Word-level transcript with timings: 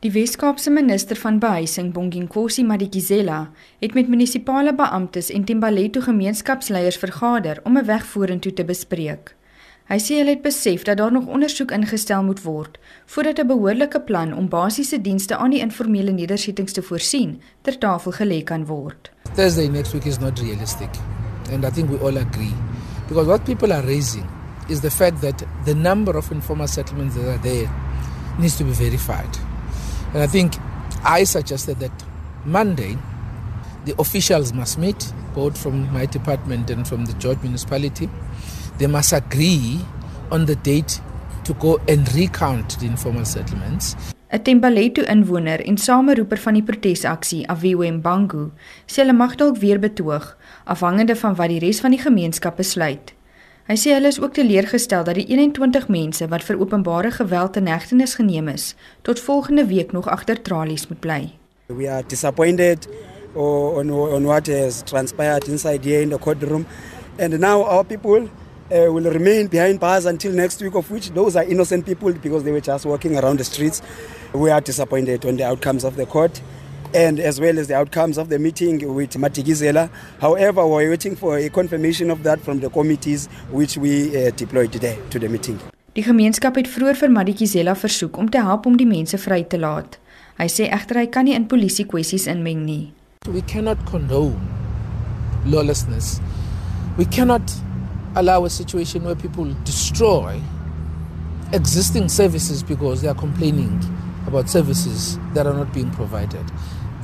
Die 0.00 0.08
Wes-Kaapse 0.12 0.70
minister 0.70 1.16
van 1.20 1.38
behuising, 1.38 1.90
Bonginkosi 1.92 2.62
Madikizela, 2.64 3.50
het 3.82 3.92
met 3.94 4.06
munisipale 4.08 4.72
beamptes 4.74 5.26
en 5.30 5.42
Timbaletto 5.44 6.00
gemeenskapsleiers 6.00 6.96
vergader 6.96 7.60
om 7.68 7.76
'n 7.76 7.84
weg 7.84 8.06
vorentoe 8.06 8.52
te 8.52 8.64
bespreek. 8.64 9.36
Hy 9.84 9.98
sê 9.98 10.16
hulle 10.16 10.30
het 10.30 10.42
besef 10.42 10.82
dat 10.82 10.96
daar 10.96 11.12
nog 11.12 11.26
ondersoek 11.26 11.70
ingestel 11.70 12.22
moet 12.22 12.42
word 12.42 12.78
voordat 13.06 13.38
'n 13.38 13.46
behoorlike 13.46 14.00
plan 14.00 14.32
om 14.32 14.48
basiese 14.48 15.00
dienste 15.00 15.36
aan 15.36 15.50
die 15.50 15.60
informele 15.60 16.10
nedersettings 16.10 16.72
te 16.72 16.82
voorsien 16.82 17.40
ter 17.62 17.78
tafel 17.78 18.12
gelê 18.12 18.42
kan 18.42 18.66
word. 18.66 19.10
Thursday 19.34 19.68
next 19.68 19.92
week 19.92 20.04
is 20.04 20.18
not 20.18 20.38
realistic 20.38 20.90
and 21.52 21.64
I 21.64 21.70
think 21.70 21.90
we 21.90 21.98
all 21.98 22.16
agree 22.16 22.54
because 23.08 23.26
what 23.26 23.44
people 23.44 23.74
are 23.74 23.86
raising 23.86 24.24
is 24.68 24.80
the 24.80 24.90
fact 24.90 25.20
that 25.20 25.44
the 25.64 25.74
number 25.74 26.16
of 26.16 26.30
informal 26.30 26.66
settlements 26.66 27.14
that 27.14 27.26
are 27.26 27.40
there 27.42 27.68
needs 28.38 28.56
to 28.56 28.64
be 28.64 28.72
verified. 28.72 29.49
And 30.12 30.22
I 30.22 30.26
think 30.26 30.56
I 31.04 31.24
suggested 31.24 31.78
that 31.80 31.92
Monday, 32.44 32.96
the 33.84 33.94
officials 33.98 34.52
must 34.52 34.78
meet, 34.78 35.12
both 35.34 35.56
from 35.56 35.92
my 35.92 36.06
department 36.06 36.70
and 36.70 36.86
from 36.86 37.04
the 37.06 37.12
George 37.14 37.40
municipality. 37.42 38.08
They 38.78 38.86
must 38.86 39.12
agree 39.12 39.80
on 40.30 40.46
the 40.46 40.56
date 40.56 41.00
to 41.44 41.54
go 41.54 41.78
and 41.88 42.12
recount 42.14 42.78
the 42.80 42.86
informal 42.86 43.24
settlements. 43.24 43.96
'n 44.30 44.42
Tembaletto 44.42 45.02
inwoner 45.02 45.60
en 45.66 45.78
sameroeper 45.78 46.38
van 46.38 46.54
die 46.54 46.62
protesaksie, 46.62 47.46
Aviwe 47.50 47.90
Mbangu, 47.92 48.50
sê 48.86 49.02
hulle 49.02 49.12
mag 49.12 49.34
dalk 49.34 49.58
weer 49.58 49.80
betoog 49.82 50.36
afhangende 50.64 51.16
van 51.16 51.34
wat 51.34 51.50
die 51.50 51.58
res 51.58 51.80
van 51.82 51.90
die 51.90 52.02
gemeenskap 52.02 52.56
besluit. 52.56 53.10
Hy 53.70 53.76
sê 53.78 53.92
hulle 53.94 54.10
is 54.10 54.16
ook 54.18 54.32
teleurgestel 54.34 55.04
dat 55.06 55.14
die 55.14 55.28
21 55.30 55.84
mense 55.94 56.26
wat 56.32 56.42
vir 56.42 56.56
openbare 56.58 57.12
geweld 57.14 57.54
in 57.60 57.68
hegtenis 57.70 58.16
geneem 58.18 58.48
is, 58.50 58.72
tot 59.06 59.20
volgende 59.22 59.62
week 59.70 59.92
nog 59.94 60.08
agter 60.10 60.40
tralies 60.42 60.88
moet 60.90 60.98
bly. 61.00 61.20
We 61.68 61.86
are 61.86 62.02
disappointed 62.02 62.88
on, 63.34 63.90
on 63.90 64.26
what 64.26 64.50
has 64.50 64.82
transpired 64.82 65.46
inside 65.46 65.84
here 65.86 66.02
in 66.02 66.10
the 66.10 66.18
courtroom 66.18 66.66
and 67.18 67.38
now 67.38 67.62
our 67.62 67.84
people 67.84 68.26
uh, 68.26 68.90
will 68.90 69.06
remain 69.06 69.46
behind 69.46 69.78
bars 69.78 70.04
until 70.04 70.32
next 70.32 70.60
week 70.60 70.74
of 70.74 70.90
which 70.90 71.12
those 71.14 71.36
are 71.36 71.46
innocent 71.46 71.86
people 71.86 72.12
because 72.12 72.42
they 72.42 72.50
were 72.50 72.66
just 72.72 72.84
walking 72.84 73.16
around 73.16 73.38
the 73.38 73.44
streets. 73.44 73.82
We 74.34 74.50
are 74.50 74.60
disappointed 74.60 75.24
on 75.24 75.36
the 75.36 75.46
outcomes 75.46 75.84
of 75.84 75.94
the 75.94 76.06
court. 76.06 76.42
And 76.94 77.20
as 77.20 77.40
well 77.40 77.58
as 77.58 77.68
the 77.68 77.74
outcomes 77.74 78.18
of 78.18 78.28
the 78.28 78.38
meeting 78.38 78.94
with 78.94 79.12
Matigizela. 79.14 79.90
However, 80.20 80.66
we're 80.66 80.90
waiting 80.90 81.16
for 81.16 81.38
a 81.38 81.48
confirmation 81.48 82.10
of 82.10 82.22
that 82.22 82.40
from 82.40 82.60
the 82.60 82.70
committees 82.70 83.28
which 83.50 83.76
we 83.76 84.26
uh, 84.26 84.30
deployed 84.30 84.72
today 84.72 84.98
to 85.10 85.18
the 85.18 85.28
meeting. 85.28 85.58
Die 85.94 86.04
gemeenskap 86.06 86.54
het 86.54 86.68
vroeër 86.70 86.98
vir 87.00 87.10
Matigizela 87.10 87.74
versoek 87.74 88.18
om 88.18 88.28
te 88.30 88.38
help 88.38 88.66
om 88.66 88.76
die 88.78 88.86
mense 88.86 89.18
vry 89.18 89.42
te 89.42 89.58
laat. 89.58 89.98
Hy 90.38 90.46
sê 90.46 90.68
egter 90.70 91.00
hy 91.02 91.08
kan 91.10 91.26
nie 91.26 91.34
in 91.34 91.48
polisie 91.50 91.86
kwessies 91.90 92.28
inmeng 92.30 92.62
nie. 92.64 92.92
We 93.26 93.42
cannot 93.42 93.82
condone 93.90 94.38
lawlessness. 95.46 96.20
We 96.96 97.04
cannot 97.04 97.42
allow 98.14 98.44
a 98.44 98.50
situation 98.50 99.04
where 99.04 99.16
people 99.16 99.50
destroy 99.64 100.40
existing 101.52 102.08
services 102.08 102.62
because 102.62 103.02
they 103.02 103.08
are 103.08 103.18
complaining 103.18 103.82
about 104.26 104.48
services 104.48 105.18
that 105.34 105.46
are 105.46 105.54
not 105.54 105.72
being 105.72 105.90
provided. 105.90 106.44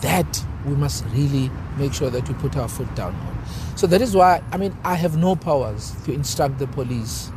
That 0.00 0.44
we 0.66 0.74
must 0.74 1.04
really 1.14 1.50
make 1.78 1.92
sure 1.94 2.10
that 2.10 2.28
we 2.28 2.34
put 2.34 2.56
our 2.56 2.68
foot 2.68 2.92
down 2.94 3.14
on. 3.14 3.76
So 3.76 3.86
that 3.86 4.00
is 4.00 4.14
why, 4.14 4.42
I 4.52 4.56
mean, 4.56 4.76
I 4.84 4.94
have 4.94 5.16
no 5.16 5.36
powers 5.36 5.92
to 6.04 6.12
instruct 6.12 6.58
the 6.58 6.66
police 6.66 7.30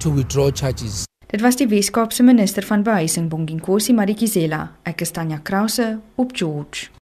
to 0.00 0.10
withdraw 0.10 0.50
charges. 0.50 1.06
Dit 1.32 1.40
was 1.40 1.56
die 1.56 1.68
Weskaapse 1.70 2.22
minister 2.22 2.62
van 2.62 2.82
behuising 2.82 3.28
Bonginkosi 3.28 3.94
Madikizela. 3.96 4.72
Ek 4.84 5.00
is 5.00 5.10
Tanya 5.10 5.38
Krause 5.38 6.00
op 6.16 6.36
George. 6.36 7.01